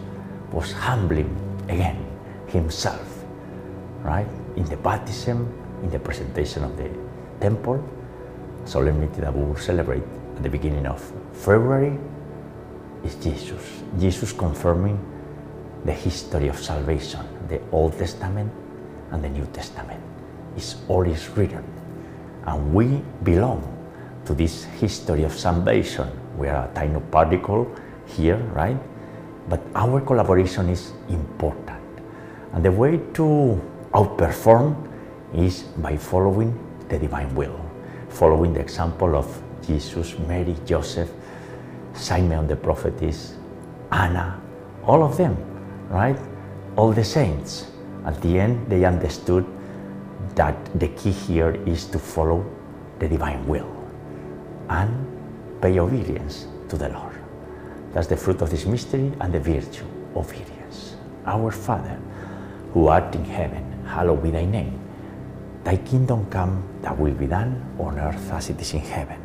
was 0.52 0.72
humbling 0.72 1.30
again 1.70 2.04
himself, 2.48 3.24
right? 4.02 4.28
In 4.56 4.66
the 4.66 4.78
baptism, 4.78 5.52
in 5.84 5.90
the 5.90 6.00
presentation 6.00 6.64
of 6.64 6.78
the 6.78 6.90
temple, 7.40 7.84
solemnity 8.66 9.22
that 9.22 9.36
we 9.36 9.44
will 9.44 9.58
celebrate 9.58 10.04
at 10.36 10.44
the 10.44 10.50
beginning 10.50 10.86
of 10.86 11.02
February, 11.34 11.98
is 13.04 13.16
Jesus. 13.16 13.84
Jesus 14.00 14.34
confirming 14.34 15.00
the 15.86 15.94
history 15.94 16.48
of 16.48 16.58
salvation, 16.58 17.22
the 17.48 17.62
Old 17.72 17.98
Testament 17.98 18.52
and 19.12 19.24
the 19.24 19.30
New 19.30 19.46
Testament. 19.54 20.02
It's 20.58 20.76
all 20.88 21.04
is 21.04 21.30
written. 21.38 21.64
And 22.46 22.74
we 22.74 23.02
belong 23.24 23.62
to 24.26 24.34
this 24.34 24.64
history 24.82 25.24
of 25.24 25.34
salvation. 25.34 26.10
We 26.38 26.48
are 26.48 26.68
a 26.68 26.74
tiny 26.74 27.00
particle 27.12 27.70
here, 28.08 28.38
right? 28.54 28.78
But 29.48 29.62
our 29.76 30.02
collaboration 30.02 30.70
is 30.70 30.92
important. 31.10 31.82
And 32.54 32.66
the 32.66 32.72
way 32.72 32.98
to 33.14 33.62
outperform 33.94 34.76
is 35.34 35.64
by 35.78 35.98
following 35.98 36.58
the 36.90 36.98
divine 36.98 37.34
will, 37.36 37.60
following 38.10 38.54
the 38.54 38.60
example 38.60 39.16
of 39.16 39.42
Jesus, 39.68 40.18
Mary, 40.20 40.56
Joseph, 40.66 41.10
Simon 41.94 42.48
the 42.48 42.56
prophetess, 42.56 43.36
Anna, 43.92 44.40
all 44.86 45.04
of 45.04 45.18
them, 45.18 45.38
right? 45.90 46.18
All 46.76 46.92
the 46.92 47.04
saints. 47.04 47.72
At 48.06 48.22
the 48.22 48.40
end, 48.40 48.70
they 48.70 48.86
understood 48.86 49.46
that 50.36 50.56
the 50.80 50.90
key 50.90 51.12
here 51.12 51.56
is 51.66 51.86
to 51.88 52.00
follow 52.00 52.46
the 53.00 53.08
divine 53.08 53.48
will 53.48 53.72
and 54.70 54.92
pay 55.62 55.80
obedience 55.80 56.48
to 56.70 56.78
the 56.78 56.90
Lord. 56.90 57.16
That's 57.94 58.08
the 58.08 58.18
fruit 58.18 58.42
of 58.42 58.50
this 58.50 58.66
mystery 58.66 59.12
and 59.22 59.34
the 59.34 59.40
virtue, 59.40 59.86
of 60.16 60.30
obedience. 60.30 60.96
Our 61.26 61.52
Father, 61.52 62.00
who 62.74 62.88
art 62.88 63.16
in 63.16 63.26
heaven, 63.26 63.86
hallowed 63.86 64.22
be 64.22 64.32
thy 64.32 64.46
name. 64.46 64.80
Thy 65.64 65.78
kingdom 65.78 66.30
come, 66.30 66.62
thy 66.82 66.94
will 66.94 67.14
be 67.14 67.26
done 67.26 67.64
on 67.80 67.98
earth 67.98 68.32
as 68.32 68.50
it 68.50 68.60
is 68.60 68.74
in 68.74 68.82
heaven. 68.82 69.25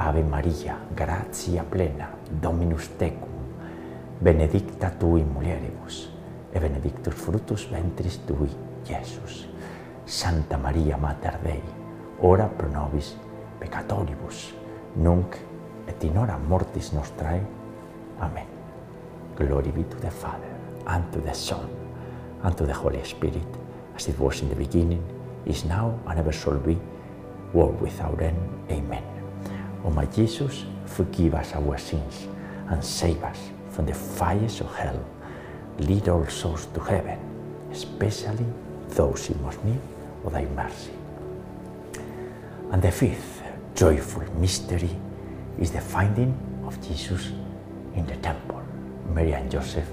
Ave 0.00 0.22
Maria, 0.22 0.78
gratia 0.96 1.62
plena, 1.62 2.08
Dominus 2.40 2.88
tecum, 2.96 3.28
benedicta 4.18 4.88
tu 4.88 5.16
in 5.16 5.28
mulieribus, 5.28 6.08
e 6.52 6.58
benedictus 6.58 7.14
fructus 7.14 7.68
ventris 7.70 8.16
tui, 8.24 8.48
Iesus. 8.88 9.46
Santa 10.06 10.56
Maria 10.56 10.96
Mater 10.96 11.38
Dei, 11.42 11.62
ora 12.20 12.46
pro 12.46 12.68
nobis 12.68 13.14
peccatoribus, 13.58 14.54
nunc 14.96 15.36
et 15.86 16.02
in 16.02 16.16
hora 16.16 16.38
mortis 16.38 16.92
nostrae. 16.92 17.44
Amen. 18.20 18.46
Glory 19.36 19.70
be 19.70 19.84
to 19.84 19.98
the 20.00 20.10
Father, 20.10 20.56
and 20.86 21.04
to 21.12 21.20
the 21.20 21.34
Son, 21.34 21.68
and 22.42 22.56
to 22.56 22.64
the 22.64 22.72
Holy 22.72 23.04
Spirit, 23.04 23.58
as 23.94 24.08
it 24.08 24.18
was 24.18 24.40
in 24.40 24.48
the 24.48 24.56
beginning, 24.56 25.04
is 25.44 25.66
now, 25.66 25.92
and 26.06 26.18
ever 26.18 26.32
shall 26.32 26.58
be, 26.58 26.78
world 27.52 27.78
without 27.82 28.22
end. 28.22 28.38
Amen. 28.70 29.19
O 29.84 29.90
my 29.90 30.06
Jesus, 30.06 30.64
forgive 30.86 31.34
us 31.34 31.54
our 31.54 31.78
sins, 31.78 32.28
and 32.68 32.84
save 32.84 33.22
us 33.22 33.38
from 33.70 33.86
the 33.86 33.94
fires 33.94 34.60
of 34.60 34.74
hell. 34.76 35.04
Lead 35.78 36.08
all 36.08 36.26
souls 36.26 36.66
to 36.74 36.80
heaven, 36.80 37.18
especially 37.72 38.46
those 38.88 39.30
in 39.30 39.42
most 39.42 39.64
need 39.64 39.80
of 40.24 40.32
thy 40.32 40.44
mercy. 40.46 40.92
And 42.72 42.82
the 42.82 42.92
fifth 42.92 43.42
joyful 43.74 44.24
mystery 44.34 44.90
is 45.58 45.70
the 45.70 45.80
finding 45.80 46.34
of 46.64 46.80
Jesus 46.86 47.32
in 47.94 48.06
the 48.06 48.16
temple. 48.16 48.62
Mary 49.14 49.32
and 49.32 49.50
Joseph 49.50 49.88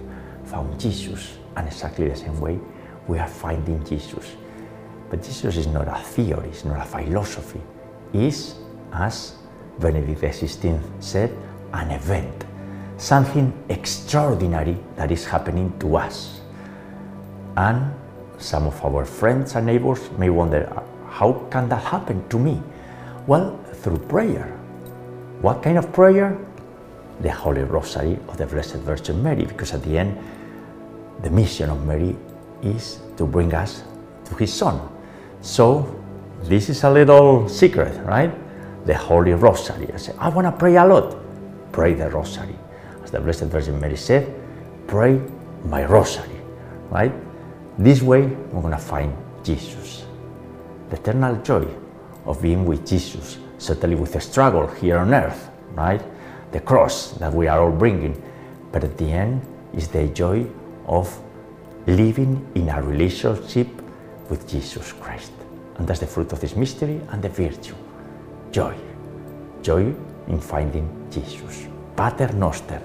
found 0.45 0.80
Jesus, 0.80 1.38
and 1.56 1.67
exactly 1.67 2.10
the 2.10 2.15
same 2.15 2.39
way 2.39 2.60
we 3.08 3.19
are 3.19 3.28
finding 3.28 3.84
Jesus 3.86 4.36
But 5.10 5.23
Jesus 5.23 5.56
is 5.58 5.67
not 5.67 5.88
a 5.88 5.95
theory, 6.04 6.50
it's 6.50 6.65
not 6.65 6.80
a 6.80 6.86
philosophy. 6.86 7.62
is 8.13 8.56
as 8.93 9.36
Benedict 9.80 10.22
XVI 10.22 10.82
said, 11.00 11.32
an 11.74 11.92
event, 11.92 12.46
something 12.98 13.54
extraordinary 13.70 14.78
that 14.96 15.12
is 15.12 15.26
happening 15.26 15.78
to 15.80 15.98
us. 15.98 16.42
And 17.56 17.94
some 18.38 18.68
of 18.68 18.84
our 18.84 19.06
friends 19.06 19.56
and 19.56 19.66
neighbors 19.66 20.10
may 20.18 20.30
wonder, 20.30 20.84
how 21.10 21.48
can 21.50 21.70
that 21.70 21.84
happen 21.84 22.28
to 22.30 22.40
me? 22.40 22.62
Well, 23.26 23.60
through 23.74 24.00
prayer. 24.00 24.48
What 25.42 25.63
kind 25.63 25.78
of 25.78 25.92
prayer? 25.92 26.38
The 27.22 27.32
Holy 27.32 27.63
Rosary 27.63 28.20
of 28.28 28.38
the 28.38 28.46
Blessed 28.46 28.78
Virgin 28.78 29.22
Mary, 29.24 29.46
because 29.46 29.74
at 29.74 29.84
the 29.84 29.98
end, 29.98 30.18
the 31.24 31.30
mission 31.30 31.70
of 31.70 31.86
Mary 31.86 32.16
is 32.62 33.00
to 33.18 33.26
bring 33.26 33.54
us 33.54 33.84
to 34.26 34.36
His 34.36 34.54
Son. 34.54 34.80
So, 35.42 35.96
this 36.44 36.70
is 36.70 36.84
a 36.84 36.92
little 36.92 37.50
secret, 37.50 37.94
right? 38.06 38.32
The 38.88 38.95
Holy 38.95 39.34
Rosary. 39.34 39.91
I 39.93 39.97
say, 39.97 40.13
I 40.17 40.30
want 40.30 40.47
to 40.47 40.52
pray 40.54 40.78
a 40.78 40.86
lot. 40.86 41.17
Pray 41.73 41.93
the 41.93 42.10
Rosary. 42.10 42.56
As 43.04 43.12
the 43.12 43.19
Blessed 43.19 43.52
Virgin 43.52 43.80
Mary 43.82 43.97
said, 43.97 44.34
pray 44.88 45.21
my 45.65 45.84
Rosary, 45.84 46.39
right? 46.89 47.12
This 47.78 48.02
way, 48.02 48.28
we're 48.28 48.62
going 48.62 48.73
to 48.73 48.80
find 48.80 49.13
Jesus. 49.43 50.06
The 50.89 50.95
eternal 50.95 51.36
joy 51.43 51.67
of 52.26 52.41
being 52.41 52.65
with 52.65 52.88
Jesus, 52.88 53.39
certainly 53.58 53.97
with 53.97 54.13
the 54.13 54.21
struggle 54.21 54.67
here 54.67 55.00
on 55.00 55.13
earth, 55.13 55.50
right? 55.73 56.02
The 56.54 56.62
cross 56.62 57.12
that 57.19 57.34
we 57.34 57.47
are 57.50 57.60
all 57.60 57.71
bringing. 57.71 58.15
But 58.71 58.86
at 58.86 58.97
the 58.97 59.12
end 59.12 59.41
is 59.73 59.89
the 59.89 60.08
joy 60.08 60.47
of 60.86 61.13
living 61.88 62.50
in 62.56 62.69
a 62.69 62.82
relationship 62.82 63.67
with 64.30 64.47
Jesus 64.47 64.93
Christ. 64.93 65.34
And 65.76 65.86
that's 65.86 66.00
the 66.00 66.08
fruit 66.08 66.32
of 66.32 66.39
this 66.39 66.56
mystery 66.56 67.02
and 67.10 67.21
the 67.21 67.30
virtue. 67.30 67.76
joy. 68.58 68.74
Joy 69.62 69.93
in 70.28 70.39
finding 70.39 70.89
Jesus. 71.12 71.70
Pater 71.96 72.34
noster, 72.34 72.82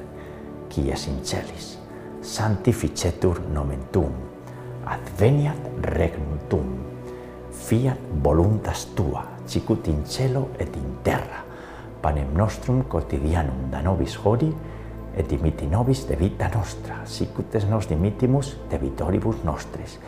qui 0.69 0.91
es 0.91 1.07
in 1.09 1.25
celis, 1.25 1.79
sanctificetur 2.21 3.41
nomen 3.55 3.81
tuum, 3.93 4.13
adveniat 4.85 5.57
regnum 5.81 6.39
tuum, 6.51 6.77
fiat 7.53 7.99
voluntas 8.25 8.85
tua, 8.97 9.25
sicut 9.47 9.89
in 9.89 10.05
cielo 10.05 10.51
et 10.59 10.77
in 10.77 10.99
terra, 11.03 11.41
panem 12.03 12.37
nostrum 12.37 12.85
quotidianum 12.85 13.71
da 13.71 13.81
nobis 13.81 14.19
hodie, 14.25 14.53
et 15.17 15.29
dimiti 15.29 15.67
nobis 15.67 16.05
de 16.09 16.17
vita 16.17 16.51
nostra, 16.53 17.01
sicut 17.05 17.55
es 17.55 17.65
nos 17.65 17.89
dimitimus 17.89 18.59
de 18.69 18.79
vitoribus 18.79 19.41
nostris, 19.45 19.99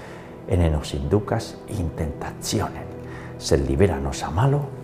ene 0.48 0.68
nos 0.70 0.92
inducas 0.92 1.54
in 1.68 1.90
tentationem, 1.96 2.96
sed 3.38 3.64
libera 3.68 4.00
nos 4.00 4.22
a 4.24 4.30
malo, 4.30 4.83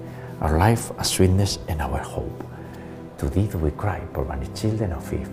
our 0.41 0.57
life, 0.57 0.91
our 0.97 1.03
sweetness, 1.03 1.59
and 1.67 1.81
our 1.81 1.99
hope. 1.99 2.43
To 3.19 3.29
thee 3.29 3.45
do 3.45 3.59
we 3.59 3.69
cry, 3.69 3.99
poor 4.11 4.25
banished 4.25 4.55
children 4.55 4.91
of 4.91 5.13
Eve. 5.13 5.29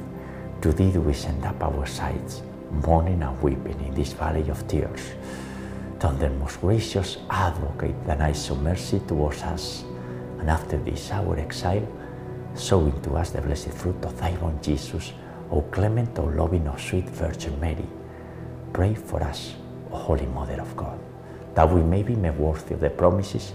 To 0.60 0.70
thee 0.70 0.92
do 0.92 1.00
we 1.00 1.14
send 1.14 1.46
up 1.46 1.62
our 1.62 1.86
sighs, 1.86 2.42
mourning 2.84 3.22
and 3.22 3.42
weeping 3.42 3.80
in 3.80 3.94
this 3.94 4.12
valley 4.12 4.46
of 4.50 4.68
tears. 4.68 5.00
Turn 5.98 6.18
then, 6.18 6.38
most 6.38 6.60
gracious 6.60 7.16
Advocate, 7.30 8.04
thine 8.04 8.20
eyes 8.20 8.50
of 8.50 8.60
mercy 8.60 9.00
towards 9.00 9.40
us, 9.42 9.84
and 10.40 10.50
after 10.50 10.76
this 10.76 11.10
our 11.10 11.38
exile, 11.38 11.88
sow 12.54 12.84
into 12.84 13.14
us 13.14 13.30
the 13.30 13.40
blessed 13.40 13.72
fruit 13.72 14.04
of 14.04 14.18
thy 14.20 14.32
womb, 14.42 14.60
Jesus, 14.60 15.14
O 15.50 15.62
clement, 15.62 16.18
O 16.18 16.24
loving, 16.24 16.68
O 16.68 16.76
sweet 16.76 17.08
Virgin 17.08 17.58
Mary. 17.58 17.88
Pray 18.74 18.94
for 18.94 19.22
us, 19.22 19.54
O 19.90 19.96
Holy 19.96 20.26
Mother 20.26 20.60
of 20.60 20.76
God, 20.76 20.98
that 21.54 21.72
we 21.72 21.80
may 21.80 22.02
be 22.02 22.14
made 22.14 22.36
worthy 22.36 22.74
of 22.74 22.80
the 22.80 22.90
promises 22.90 23.54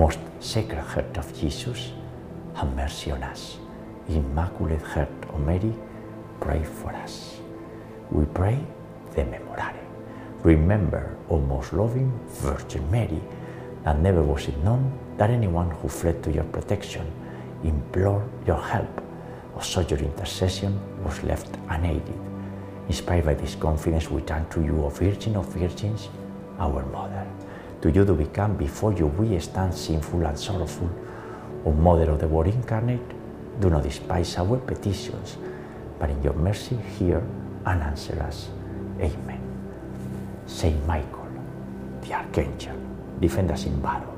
Most 0.00 0.18
Sacred 0.40 0.80
Heart 0.80 1.18
of 1.18 1.28
Jesus, 1.38 1.92
have 2.54 2.74
mercy 2.74 3.10
on 3.10 3.22
us. 3.22 3.58
Immaculate 4.08 4.80
Heart 4.80 5.12
of 5.28 5.40
Mary, 5.44 5.74
pray 6.40 6.64
for 6.64 6.88
us. 7.04 7.36
We 8.10 8.24
pray 8.24 8.64
the 9.14 9.24
Memorare. 9.24 9.84
Remember, 10.42 11.18
O 11.28 11.38
most 11.38 11.74
loving 11.74 12.18
Virgin 12.40 12.90
Mary, 12.90 13.20
that 13.84 14.00
never 14.00 14.22
was 14.22 14.48
it 14.48 14.56
known 14.64 14.90
that 15.18 15.28
anyone 15.28 15.68
who 15.68 15.88
fled 15.90 16.22
to 16.22 16.32
your 16.32 16.44
protection, 16.44 17.04
implored 17.62 18.24
your 18.46 18.62
help, 18.62 19.02
or 19.54 19.62
sought 19.62 19.90
your 19.90 20.00
intercession 20.00 20.80
was 21.04 21.22
left 21.24 21.58
unaided. 21.68 22.20
Inspired 22.88 23.26
by 23.26 23.34
this 23.34 23.54
confidence, 23.54 24.10
we 24.10 24.22
turn 24.22 24.48
to 24.48 24.64
you, 24.64 24.82
O 24.82 24.88
Virgin 24.88 25.36
of 25.36 25.52
Virgins, 25.52 26.08
our 26.58 26.86
Mother. 26.86 27.26
To 27.82 27.90
you 27.90 28.04
do 28.04 28.14
we 28.14 28.26
come, 28.26 28.56
before 28.56 28.92
you 28.92 29.06
we 29.06 29.38
stand 29.40 29.72
sinful 29.74 30.26
and 30.26 30.38
sorrowful. 30.38 30.90
O 31.64 31.72
Mother 31.72 32.10
of 32.10 32.20
the 32.20 32.28
Word 32.28 32.48
incarnate, 32.48 33.00
do 33.60 33.70
not 33.70 33.82
despise 33.82 34.36
our 34.36 34.58
petitions, 34.58 35.36
but 35.98 36.10
in 36.10 36.22
your 36.22 36.34
mercy 36.34 36.76
hear 36.98 37.22
and 37.64 37.82
answer 37.82 38.20
us. 38.22 38.48
Amen. 39.00 39.40
Saint 40.46 40.86
Michael, 40.86 41.28
the 42.02 42.12
Archangel, 42.12 42.76
defend 43.20 43.50
us 43.50 43.64
in 43.64 43.80
battle. 43.80 44.14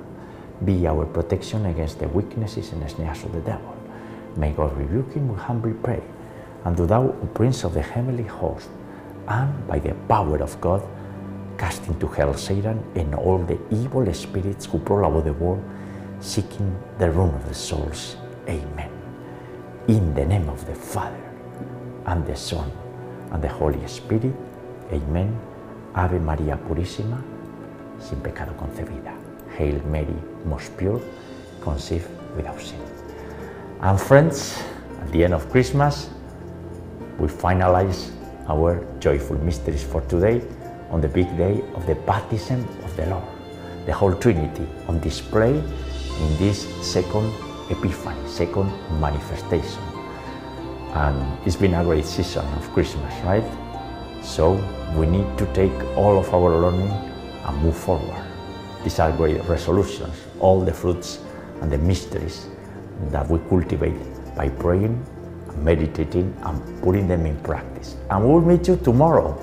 Be 0.64 0.86
our 0.86 1.06
protection 1.06 1.66
against 1.66 1.98
the 1.98 2.08
weaknesses 2.08 2.72
and 2.72 2.88
snares 2.90 3.24
of 3.24 3.32
the 3.32 3.40
devil. 3.40 3.76
May 4.36 4.52
God 4.52 4.76
rebuke 4.76 5.12
him, 5.12 5.28
we 5.28 5.38
humbly 5.38 5.74
pray. 5.74 6.02
And 6.64 6.76
do 6.76 6.86
thou, 6.86 7.02
O 7.02 7.28
Prince 7.34 7.64
of 7.64 7.74
the 7.74 7.82
heavenly 7.82 8.24
host, 8.24 8.68
and 9.28 9.66
by 9.66 9.78
the 9.78 9.94
power 10.08 10.40
of 10.42 10.60
God, 10.60 10.82
cast 11.62 11.86
into 11.86 12.08
hell 12.08 12.34
Satan 12.34 12.82
and 12.96 13.14
all 13.14 13.38
the 13.38 13.56
evil 13.70 14.04
spirits 14.12 14.66
who 14.66 14.80
prowl 14.80 15.06
about 15.06 15.24
the 15.24 15.32
world, 15.32 15.62
seeking 16.18 16.76
the 16.98 17.08
ruin 17.08 17.32
of 17.36 17.48
the 17.48 17.54
souls. 17.54 18.16
Amen. 18.48 18.90
In 19.86 20.12
the 20.12 20.24
name 20.24 20.48
of 20.48 20.66
the 20.66 20.74
Father, 20.74 21.22
and 22.06 22.26
the 22.26 22.34
Son, 22.34 22.68
and 23.30 23.40
the 23.40 23.48
Holy 23.48 23.78
Spirit. 23.86 24.34
Amen. 24.92 25.38
Ave 25.94 26.18
María 26.18 26.56
Purísima, 26.58 27.22
sin 28.00 28.20
pecado 28.20 28.56
concebida. 28.56 29.14
Hail 29.56 29.80
Mary, 29.84 30.18
most 30.44 30.76
pure, 30.76 31.00
conceived 31.60 32.08
without 32.34 32.60
sin. 32.60 32.80
And 33.82 34.00
friends, 34.00 34.60
at 35.00 35.12
the 35.12 35.22
end 35.22 35.34
of 35.34 35.48
Christmas, 35.48 36.10
we 37.20 37.28
finalize 37.28 38.10
our 38.48 38.84
joyful 38.98 39.38
mysteries 39.38 39.84
for 39.84 40.00
today 40.08 40.42
on 40.92 41.00
the 41.00 41.08
big 41.08 41.36
day 41.36 41.62
of 41.74 41.86
the 41.86 41.94
baptism 41.94 42.60
of 42.84 42.94
the 42.96 43.06
Lord. 43.06 43.24
The 43.86 43.92
whole 43.92 44.14
Trinity 44.14 44.66
on 44.86 45.00
display 45.00 45.58
in 45.58 46.38
this 46.38 46.68
second 46.86 47.32
Epiphany, 47.70 48.28
second 48.28 48.70
manifestation. 49.00 49.82
And 50.94 51.46
it's 51.46 51.56
been 51.56 51.74
a 51.74 51.82
great 51.82 52.04
season 52.04 52.44
of 52.54 52.70
Christmas, 52.72 53.14
right? 53.24 53.44
So 54.22 54.52
we 54.94 55.06
need 55.06 55.26
to 55.38 55.46
take 55.54 55.72
all 55.96 56.18
of 56.18 56.32
our 56.34 56.60
learning 56.60 56.90
and 56.90 57.62
move 57.62 57.76
forward. 57.76 58.22
These 58.84 58.98
are 58.98 59.10
great 59.12 59.42
resolutions, 59.44 60.14
all 60.38 60.60
the 60.60 60.72
fruits 60.72 61.20
and 61.60 61.72
the 61.72 61.78
mysteries 61.78 62.48
that 63.10 63.28
we 63.28 63.38
cultivate 63.48 63.96
by 64.36 64.48
praying, 64.48 65.04
meditating, 65.56 66.36
and 66.42 66.82
putting 66.82 67.08
them 67.08 67.26
in 67.26 67.36
practice. 67.42 67.96
And 68.10 68.24
we'll 68.24 68.40
meet 68.40 68.68
you 68.68 68.76
tomorrow, 68.76 69.34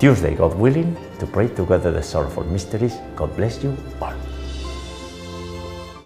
Tuesday, 0.00 0.34
God 0.34 0.54
willing, 0.58 0.96
to 1.18 1.26
pray 1.26 1.48
together 1.48 1.90
the 1.92 2.02
sorrowful 2.02 2.44
mysteries. 2.44 2.96
God 3.14 3.36
bless 3.36 3.62
you 3.62 3.76
all. 4.00 4.29